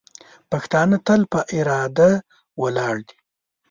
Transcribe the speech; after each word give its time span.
پښتانه 0.51 0.97
تل 1.07 1.21
په 1.31 1.39
اراده 1.57 2.11
ولاړ 2.61 2.95
دي. 3.07 3.17